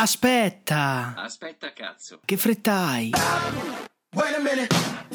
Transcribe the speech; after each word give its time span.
Aspetta! 0.00 1.12
Aspetta, 1.14 1.74
cazzo. 1.74 2.20
Che 2.24 2.36
fretta 2.38 2.72
hai? 2.86 3.10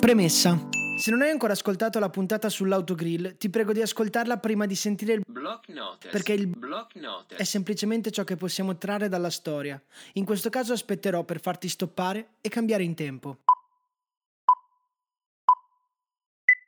Premessa. 0.00 0.58
Se 0.96 1.10
non 1.10 1.20
hai 1.20 1.28
ancora 1.28 1.52
ascoltato 1.52 1.98
la 1.98 2.08
puntata 2.08 2.48
sull'autogrill, 2.48 3.36
ti 3.36 3.50
prego 3.50 3.74
di 3.74 3.82
ascoltarla 3.82 4.38
prima 4.38 4.64
di 4.64 4.74
sentire 4.74 5.12
il 5.12 5.22
Block 5.26 5.68
notice. 5.68 6.08
Perché 6.08 6.32
il- 6.32 6.46
Block 6.46 6.94
notice. 6.94 7.36
è 7.38 7.44
semplicemente 7.44 8.10
ciò 8.10 8.24
che 8.24 8.36
possiamo 8.36 8.78
trarre 8.78 9.10
dalla 9.10 9.28
storia. 9.28 9.78
In 10.14 10.24
questo 10.24 10.48
caso 10.48 10.72
aspetterò 10.72 11.24
per 11.24 11.42
farti 11.42 11.68
stoppare 11.68 12.36
e 12.40 12.48
cambiare 12.48 12.82
in 12.82 12.94
tempo. 12.94 13.40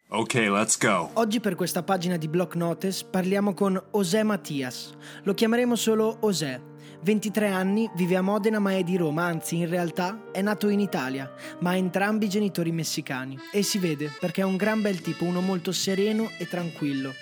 Okay, 0.08 0.50
let's 0.50 0.76
go. 0.76 1.08
Oggi 1.14 1.40
per 1.40 1.54
questa 1.54 1.82
pagina 1.82 2.18
di 2.18 2.28
Block 2.28 2.56
Notice 2.56 3.06
parliamo 3.06 3.54
con 3.54 3.82
José 3.90 4.22
Mattias. 4.22 4.92
Lo 5.22 5.32
chiameremo 5.32 5.74
solo 5.76 6.18
José. 6.20 6.71
23 7.04 7.48
anni, 7.48 7.90
vive 7.96 8.14
a 8.14 8.22
Modena 8.22 8.60
ma 8.60 8.76
è 8.76 8.84
di 8.84 8.96
Roma, 8.96 9.24
anzi 9.24 9.56
in 9.56 9.68
realtà 9.68 10.26
è 10.30 10.40
nato 10.40 10.68
in 10.68 10.78
Italia, 10.78 11.32
ma 11.58 11.70
ha 11.70 11.76
entrambi 11.76 12.28
genitori 12.28 12.70
messicani. 12.70 13.36
E 13.52 13.64
si 13.64 13.78
vede 13.78 14.08
perché 14.20 14.42
è 14.42 14.44
un 14.44 14.56
gran 14.56 14.80
bel 14.80 15.00
tipo, 15.00 15.24
uno 15.24 15.40
molto 15.40 15.72
sereno 15.72 16.30
e 16.38 16.46
tranquillo. 16.46 17.12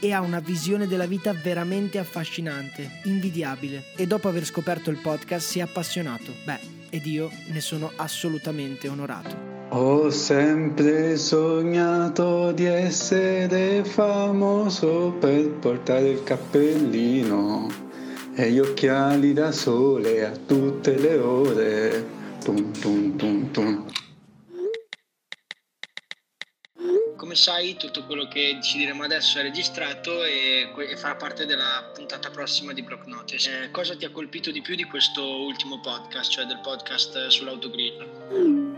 E 0.00 0.12
ha 0.12 0.20
una 0.20 0.40
visione 0.40 0.86
della 0.86 1.06
vita 1.06 1.32
veramente 1.32 1.98
affascinante, 1.98 3.00
invidiabile. 3.04 3.84
E 3.96 4.06
dopo 4.06 4.28
aver 4.28 4.44
scoperto 4.44 4.90
il 4.90 4.98
podcast 4.98 5.48
si 5.48 5.60
è 5.60 5.62
appassionato. 5.62 6.34
Beh, 6.44 6.60
ed 6.90 7.06
io 7.06 7.30
ne 7.46 7.60
sono 7.60 7.90
assolutamente 7.96 8.86
onorato. 8.86 9.54
Ho 9.70 10.10
sempre 10.10 11.16
sognato 11.16 12.52
di 12.52 12.66
essere 12.66 13.82
famoso 13.82 15.14
per 15.18 15.48
portare 15.52 16.10
il 16.10 16.22
cappellino 16.22 17.84
e 18.38 18.50
gli 18.50 18.58
occhiali 18.58 19.32
da 19.32 19.50
sole 19.50 20.26
a 20.26 20.30
tutte 20.30 20.98
le 20.98 21.16
ore. 21.16 22.06
Tum, 22.44 22.70
tum, 22.78 23.16
tum, 23.16 23.50
tum. 23.50 23.90
Come 27.16 27.34
sai, 27.34 27.76
tutto 27.76 28.04
quello 28.04 28.28
che 28.28 28.58
ci 28.62 28.76
diremo 28.76 29.04
adesso 29.04 29.38
è 29.38 29.42
registrato 29.42 30.22
e, 30.22 30.70
e 30.76 30.96
farà 30.98 31.16
parte 31.16 31.46
della 31.46 31.90
puntata 31.94 32.28
prossima 32.28 32.74
di 32.74 32.82
Block 32.82 33.06
Notice. 33.06 33.64
Eh, 33.64 33.70
cosa 33.70 33.96
ti 33.96 34.04
ha 34.04 34.10
colpito 34.10 34.50
di 34.50 34.60
più 34.60 34.74
di 34.74 34.84
questo 34.84 35.22
ultimo 35.40 35.80
podcast, 35.80 36.30
cioè 36.30 36.44
del 36.44 36.60
podcast 36.62 37.16
eh, 37.16 37.30
sull'autogrill? 37.30 38.74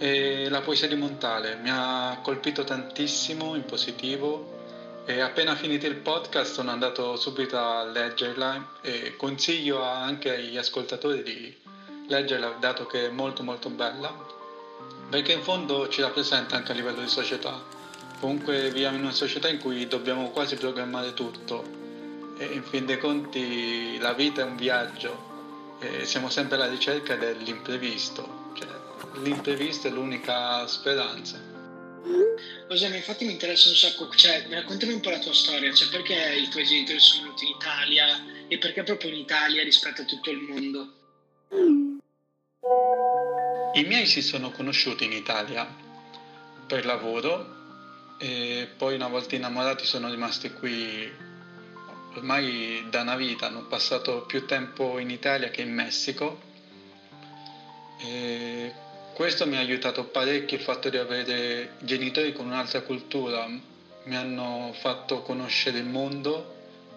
E 0.00 0.48
la 0.48 0.60
poesia 0.62 0.88
di 0.88 0.96
Montale 0.96 1.54
mi 1.62 1.70
ha 1.70 2.18
colpito 2.22 2.64
tantissimo 2.64 3.54
in 3.54 3.64
positivo 3.64 4.56
e 5.08 5.20
appena 5.20 5.54
finito 5.54 5.86
il 5.86 5.94
podcast 5.94 6.52
sono 6.52 6.70
andato 6.70 7.16
subito 7.16 7.58
a 7.58 7.82
leggerla 7.82 8.72
e 8.82 9.16
consiglio 9.16 9.82
anche 9.82 10.34
agli 10.34 10.58
ascoltatori 10.58 11.22
di 11.22 11.56
leggerla 12.08 12.56
dato 12.60 12.84
che 12.84 13.06
è 13.06 13.08
molto 13.08 13.42
molto 13.42 13.70
bella 13.70 14.14
perché 15.08 15.32
in 15.32 15.40
fondo 15.40 15.88
ci 15.88 16.02
rappresenta 16.02 16.56
anche 16.56 16.72
a 16.72 16.74
livello 16.74 17.00
di 17.00 17.08
società. 17.08 17.58
Comunque 18.20 18.64
viviamo 18.64 18.96
in 18.96 19.04
una 19.04 19.12
società 19.12 19.48
in 19.48 19.56
cui 19.60 19.88
dobbiamo 19.88 20.28
quasi 20.28 20.56
programmare 20.56 21.14
tutto 21.14 21.64
e 22.36 22.44
in 22.44 22.62
fin 22.62 22.84
dei 22.84 22.98
conti 22.98 23.96
la 23.98 24.12
vita 24.12 24.42
è 24.42 24.44
un 24.44 24.56
viaggio 24.56 25.76
e 25.78 26.04
siamo 26.04 26.28
sempre 26.28 26.56
alla 26.56 26.68
ricerca 26.68 27.16
dell'imprevisto, 27.16 28.50
cioè 28.52 28.68
l'imprevisto 29.22 29.88
è 29.88 29.90
l'unica 29.90 30.66
speranza. 30.66 31.40
José, 32.68 32.88
ma 32.90 32.96
infatti 32.96 33.24
mi 33.24 33.32
interessa 33.32 33.70
un 33.70 33.74
sacco, 33.74 34.10
cioè, 34.14 34.44
raccontami 34.50 34.92
un 34.92 35.00
po' 35.00 35.08
la 35.08 35.18
tua 35.18 35.32
storia, 35.32 35.72
cioè 35.72 35.88
perché 35.88 36.34
i 36.34 36.48
tuoi 36.48 36.64
genitori 36.64 37.00
sono 37.00 37.22
venuti 37.22 37.46
in 37.46 37.56
Italia 37.56 38.06
e 38.46 38.58
perché 38.58 38.82
proprio 38.82 39.10
in 39.10 39.16
Italia 39.16 39.62
rispetto 39.62 40.02
a 40.02 40.04
tutto 40.04 40.30
il 40.30 40.38
mondo? 40.38 40.92
I 43.72 43.82
miei 43.84 44.04
si 44.06 44.20
sono 44.20 44.50
conosciuti 44.50 45.04
in 45.04 45.12
Italia 45.12 45.66
per 46.66 46.84
lavoro 46.84 47.56
e 48.18 48.68
poi 48.76 48.96
una 48.96 49.08
volta 49.08 49.34
innamorati 49.34 49.86
sono 49.86 50.10
rimasti 50.10 50.50
qui 50.52 51.10
ormai 52.16 52.84
da 52.90 53.00
una 53.00 53.16
vita, 53.16 53.46
hanno 53.46 53.64
passato 53.64 54.26
più 54.26 54.44
tempo 54.44 54.98
in 54.98 55.08
Italia 55.08 55.48
che 55.48 55.62
in 55.62 55.72
Messico 55.72 56.40
e 58.00 58.47
questo 59.18 59.48
mi 59.48 59.56
ha 59.56 59.58
aiutato 59.58 60.04
parecchio 60.04 60.56
il 60.56 60.62
fatto 60.62 60.88
di 60.88 60.96
avere 60.96 61.72
genitori 61.80 62.32
con 62.32 62.46
un'altra 62.46 62.82
cultura, 62.82 63.48
mi 63.48 64.16
hanno 64.16 64.72
fatto 64.78 65.22
conoscere 65.22 65.78
il 65.78 65.86
mondo 65.86 66.54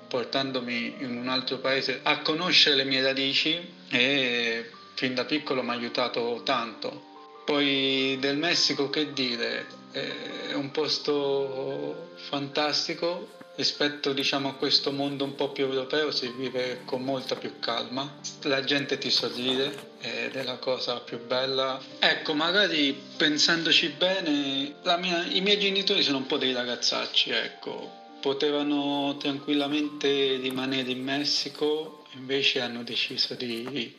portandomi 0.07 0.97
in 0.99 1.17
un 1.17 1.27
altro 1.29 1.57
paese 1.57 2.01
a 2.03 2.19
conoscere 2.19 2.75
le 2.75 2.83
mie 2.83 3.01
radici 3.01 3.59
e 3.89 4.69
fin 4.93 5.15
da 5.15 5.25
piccolo 5.25 5.63
mi 5.63 5.71
ha 5.71 5.73
aiutato 5.73 6.41
tanto. 6.43 7.41
Poi 7.43 8.17
del 8.19 8.37
Messico 8.37 8.91
che 8.91 9.13
dire, 9.13 9.65
è 9.89 10.53
un 10.53 10.69
posto 10.69 12.11
fantastico 12.29 13.29
rispetto 13.56 14.13
diciamo 14.13 14.50
a 14.50 14.53
questo 14.53 14.91
mondo 14.91 15.23
un 15.23 15.35
po' 15.35 15.50
più 15.50 15.66
europeo 15.66 16.12
si 16.12 16.31
vive 16.35 16.81
con 16.85 17.03
molta 17.03 17.35
più 17.35 17.59
calma, 17.59 18.19
la 18.44 18.63
gente 18.63 18.97
ti 18.97 19.09
sorride 19.09 19.89
ed 20.01 20.35
è 20.35 20.44
la 20.44 20.57
cosa 20.57 21.00
più 21.00 21.19
bella. 21.19 21.79
Ecco, 22.00 22.34
magari 22.34 22.97
pensandoci 23.17 23.90
bene, 23.90 24.73
mia- 24.97 25.25
i 25.25 25.41
miei 25.41 25.59
genitori 25.59 26.01
sono 26.01 26.17
un 26.17 26.25
po' 26.25 26.38
dei 26.38 26.53
ragazzacci, 26.53 27.29
ecco, 27.29 28.00
potevano 28.22 29.17
tranquillamente 29.17 30.38
rimanere 30.38 30.91
in 30.91 31.03
Messico, 31.03 32.06
invece 32.13 32.61
hanno 32.61 32.84
deciso 32.84 33.34
di 33.35 33.94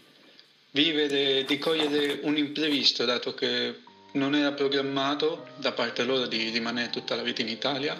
vivere, 0.70 1.44
di 1.44 1.58
cogliere 1.58 2.20
un 2.22 2.36
imprevisto, 2.36 3.04
dato 3.04 3.34
che 3.34 3.80
non 4.12 4.34
era 4.34 4.52
programmato 4.52 5.46
da 5.56 5.72
parte 5.72 6.04
loro 6.04 6.26
di 6.26 6.50
rimanere 6.50 6.90
tutta 6.90 7.14
la 7.14 7.22
vita 7.22 7.42
in 7.42 7.48
Italia. 7.48 7.96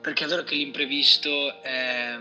Perché 0.00 0.24
è 0.24 0.28
vero 0.28 0.42
che 0.44 0.54
l'imprevisto 0.54 1.62
è, 1.62 2.16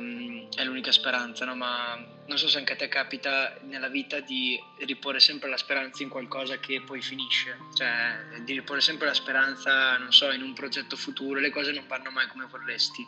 è 0.56 0.64
l'unica 0.64 0.92
speranza, 0.92 1.46
no? 1.46 1.56
Ma 1.56 1.96
non 2.26 2.38
so 2.38 2.50
se 2.50 2.58
anche 2.58 2.74
a 2.74 2.76
te 2.76 2.88
capita 2.90 3.58
nella 3.62 3.88
vita 3.88 4.20
di 4.20 4.60
riporre 4.80 5.20
sempre 5.20 5.48
la 5.50 5.58
speranza 5.58 6.04
in 6.04 6.10
qualcosa 6.10 6.60
che 6.60 6.82
poi 6.82 7.02
finisce, 7.02 7.58
cioè 7.76 8.42
di 8.44 8.54
riporre 8.54 8.82
sempre 8.82 9.08
la 9.08 9.14
speranza, 9.14 9.98
non 9.98 10.12
so, 10.12 10.32
in 10.32 10.42
un 10.42 10.54
progetto 10.54 10.98
futuro, 10.98 11.40
le 11.40 11.50
cose 11.50 11.72
non 11.72 11.86
vanno 11.88 12.12
mai 12.12 12.28
come 12.28 12.48
vorresti. 12.50 13.06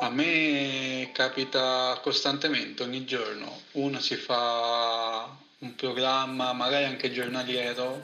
A 0.00 0.10
me 0.10 1.10
capita 1.12 1.98
costantemente, 2.02 2.82
ogni 2.82 3.04
giorno. 3.04 3.60
Uno 3.72 4.00
si 4.00 4.16
fa 4.16 5.28
un 5.58 5.74
programma, 5.76 6.52
magari 6.52 6.84
anche 6.84 7.12
giornaliero, 7.12 8.02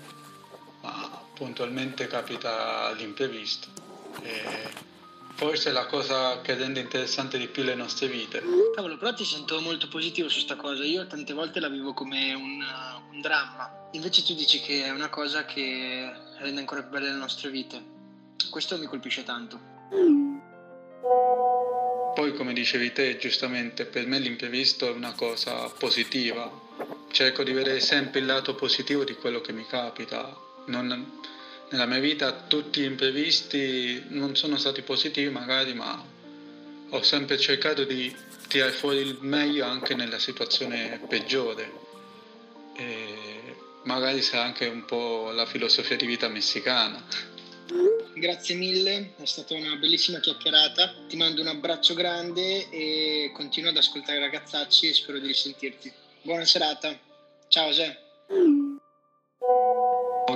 ma 0.82 1.22
puntualmente 1.34 2.06
capita 2.06 2.92
l'imprevisto. 2.92 3.79
E 4.22 4.68
forse 5.34 5.70
è 5.70 5.72
la 5.72 5.86
cosa 5.86 6.40
che 6.42 6.54
rende 6.54 6.80
interessante 6.80 7.38
di 7.38 7.48
più 7.48 7.62
le 7.62 7.74
nostre 7.74 8.08
vite. 8.08 8.42
Cavolo, 8.74 8.98
però 8.98 9.14
ti 9.14 9.24
sento 9.24 9.60
molto 9.60 9.88
positivo 9.88 10.28
su 10.28 10.40
sta 10.40 10.56
cosa. 10.56 10.84
Io 10.84 11.06
tante 11.06 11.32
volte 11.32 11.60
la 11.60 11.68
vivo 11.68 11.94
come 11.94 12.34
un, 12.34 12.62
un 13.10 13.20
dramma. 13.20 13.88
Invece 13.92 14.22
tu 14.22 14.34
dici 14.34 14.60
che 14.60 14.84
è 14.84 14.90
una 14.90 15.08
cosa 15.08 15.44
che 15.44 16.12
rende 16.38 16.60
ancora 16.60 16.82
più 16.82 16.90
belle 16.90 17.10
le 17.10 17.16
nostre 17.16 17.50
vite. 17.50 17.82
Questo 18.50 18.76
mi 18.78 18.86
colpisce 18.86 19.22
tanto. 19.22 19.58
Poi, 22.14 22.34
come 22.34 22.52
dicevi 22.52 22.92
te, 22.92 23.16
giustamente, 23.16 23.86
per 23.86 24.06
me 24.06 24.18
l'imprevisto 24.18 24.88
è 24.88 24.90
una 24.90 25.12
cosa 25.12 25.68
positiva. 25.70 26.50
Cerco 27.10 27.42
di 27.42 27.52
vedere 27.52 27.80
sempre 27.80 28.20
il 28.20 28.26
lato 28.26 28.54
positivo 28.54 29.04
di 29.04 29.14
quello 29.14 29.40
che 29.40 29.52
mi 29.52 29.64
capita. 29.66 30.36
Non- 30.66 31.18
nella 31.70 31.86
mia 31.86 31.98
vita 31.98 32.32
tutti 32.32 32.80
gli 32.80 32.84
imprevisti 32.84 34.04
non 34.08 34.34
sono 34.36 34.56
stati 34.56 34.82
positivi 34.82 35.30
magari, 35.30 35.72
ma 35.74 36.04
ho 36.90 37.02
sempre 37.02 37.38
cercato 37.38 37.84
di 37.84 38.14
tirare 38.48 38.72
fuori 38.72 38.98
il 38.98 39.18
meglio 39.20 39.64
anche 39.64 39.94
nella 39.94 40.18
situazione 40.18 41.00
peggiore. 41.08 41.88
E 42.76 43.56
magari 43.84 44.20
sarà 44.22 44.42
anche 44.42 44.66
un 44.66 44.84
po' 44.84 45.30
la 45.32 45.46
filosofia 45.46 45.96
di 45.96 46.06
vita 46.06 46.28
messicana. 46.28 47.02
grazie 48.14 48.56
mille, 48.56 49.14
è 49.16 49.24
stata 49.24 49.54
una 49.54 49.76
bellissima 49.76 50.18
chiacchierata. 50.18 50.92
Ti 51.08 51.16
mando 51.16 51.40
un 51.40 51.46
abbraccio 51.46 51.94
grande 51.94 52.68
e 52.70 53.30
continuo 53.32 53.70
ad 53.70 53.76
ascoltare 53.76 54.18
i 54.18 54.22
ragazzacci 54.22 54.88
e 54.88 54.94
spero 54.94 55.18
di 55.18 55.28
risentirti. 55.28 55.92
Buona 56.22 56.44
serata. 56.44 56.98
Ciao 57.48 57.68
José. 57.68 58.88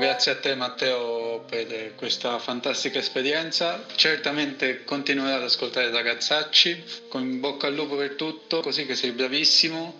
Grazie 0.04 0.32
a 0.32 0.36
te 0.36 0.54
Matteo 0.54 1.46
per 1.48 1.94
questa 1.94 2.38
fantastica 2.38 2.98
esperienza. 2.98 3.86
Certamente 3.96 4.84
continuerò 4.84 5.36
ad 5.36 5.44
ascoltare 5.44 5.86
i 5.86 5.92
ragazzacci, 5.92 6.84
con 7.08 7.40
bocca 7.40 7.68
al 7.68 7.74
lupo 7.74 7.96
per 7.96 8.10
tutto, 8.10 8.60
così 8.60 8.84
che 8.84 8.96
sei 8.96 9.12
bravissimo 9.12 9.98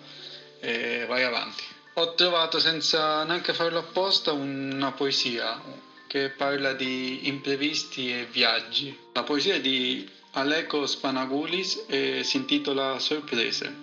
e 0.61 1.07
vai 1.09 1.23
avanti. 1.23 1.65
Ho 1.95 2.13
trovato 2.13 2.59
senza 2.59 3.25
neanche 3.25 3.55
farlo 3.55 3.79
apposta 3.79 4.33
una 4.33 4.93
poesia 4.93 5.59
che 6.07 6.29
parla 6.29 6.75
di 6.75 7.27
imprevisti 7.27 8.13
e 8.13 8.27
viaggi. 8.31 8.95
La 9.15 9.23
poesia 9.23 9.55
è 9.55 9.61
di 9.63 10.07
Aleko 10.33 10.87
Spanagulis 10.87 11.85
e 11.87 12.21
si 12.25 12.37
intitola 12.37 12.99
Sorprese. 12.99 13.75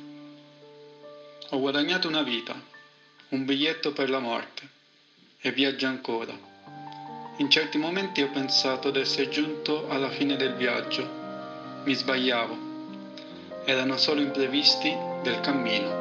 Ho 1.50 1.60
guadagnato 1.60 2.08
una 2.08 2.22
vita, 2.22 2.54
un 3.30 3.44
biglietto 3.44 3.92
per 3.92 4.12
la 4.12 4.20
morte 4.20 4.80
e 5.42 5.52
viaggia 5.52 5.88
ancora. 5.88 6.38
In 7.38 7.50
certi 7.50 7.78
momenti 7.78 8.22
ho 8.22 8.30
pensato 8.30 8.92
di 8.92 9.00
essere 9.00 9.30
giunto 9.30 9.90
alla 9.90 10.10
fine 10.10 10.36
del 10.36 10.54
viaggio. 10.54 11.08
Mi 11.84 11.96
sbagliavo. 11.96 12.70
Erano 13.66 13.98
solo 13.98 14.22
imprevisti 14.22 14.96
del 15.24 15.40
cammino. 15.40 16.01